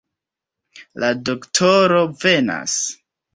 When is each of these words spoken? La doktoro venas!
La 1.03 1.11
doktoro 1.29 2.01
venas! 2.25 2.81